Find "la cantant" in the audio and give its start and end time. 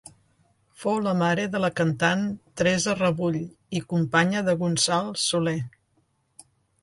1.65-2.23